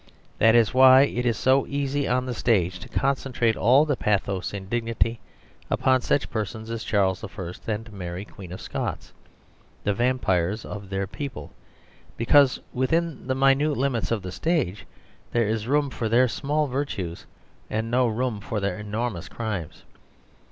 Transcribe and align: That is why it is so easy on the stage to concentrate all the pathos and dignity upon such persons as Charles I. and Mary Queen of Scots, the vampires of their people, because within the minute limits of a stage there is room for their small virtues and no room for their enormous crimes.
That 0.39 0.55
is 0.55 0.73
why 0.73 1.01
it 1.03 1.27
is 1.27 1.37
so 1.37 1.67
easy 1.67 2.07
on 2.07 2.25
the 2.25 2.33
stage 2.33 2.79
to 2.79 2.89
concentrate 2.89 3.55
all 3.55 3.85
the 3.85 3.95
pathos 3.95 4.51
and 4.51 4.67
dignity 4.67 5.19
upon 5.69 6.01
such 6.01 6.31
persons 6.31 6.71
as 6.71 6.83
Charles 6.83 7.23
I. 7.23 7.53
and 7.71 7.93
Mary 7.93 8.25
Queen 8.25 8.51
of 8.51 8.59
Scots, 8.61 9.13
the 9.83 9.93
vampires 9.93 10.65
of 10.65 10.89
their 10.89 11.05
people, 11.05 11.51
because 12.17 12.59
within 12.73 13.27
the 13.27 13.35
minute 13.35 13.77
limits 13.77 14.09
of 14.09 14.25
a 14.25 14.31
stage 14.31 14.87
there 15.33 15.45
is 15.47 15.67
room 15.67 15.91
for 15.91 16.09
their 16.09 16.27
small 16.27 16.65
virtues 16.65 17.27
and 17.69 17.91
no 17.91 18.07
room 18.07 18.39
for 18.41 18.59
their 18.59 18.79
enormous 18.79 19.29
crimes. 19.29 19.83